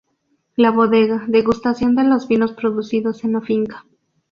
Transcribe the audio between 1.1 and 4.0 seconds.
degustación de los vinos producidos en la finca.